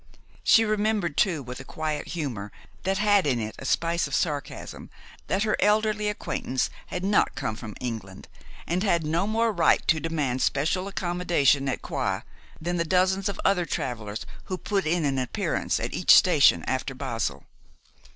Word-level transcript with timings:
She 0.43 0.63
remembered 0.65 1.15
too, 1.15 1.43
with 1.43 1.59
a 1.59 1.63
quiet 1.63 2.07
humor 2.07 2.51
that 2.85 2.97
had 2.97 3.27
in 3.27 3.39
it 3.39 3.53
a 3.59 3.65
spice 3.65 4.07
of 4.07 4.15
sarcasm, 4.15 4.89
that 5.27 5.43
her 5.43 5.55
elderly 5.59 6.09
acquaintance 6.09 6.71
had 6.87 7.05
not 7.05 7.35
come 7.35 7.55
from 7.55 7.75
England, 7.79 8.27
and 8.65 8.81
had 8.81 9.05
no 9.05 9.27
more 9.27 9.51
right 9.51 9.87
to 9.87 9.99
demand 9.99 10.41
special 10.41 10.87
accommodation 10.87 11.69
at 11.69 11.83
Coire 11.83 12.25
than 12.59 12.77
the 12.77 12.83
dozens 12.83 13.29
of 13.29 13.39
other 13.45 13.67
travelers 13.67 14.25
who 14.45 14.57
put 14.57 14.87
in 14.87 15.05
an 15.05 15.19
appearance 15.19 15.79
at 15.79 15.93
each 15.93 16.15
station 16.15 16.63
after 16.65 16.95
Basle. 16.95 17.43